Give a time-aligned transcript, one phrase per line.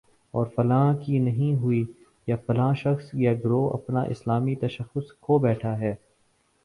[0.33, 1.83] اور فلاں کی نہیں ہوئی،
[2.27, 5.93] یا فلاں شخص یا گروہ اپنا اسلامی تشخص کھو بیٹھا ہے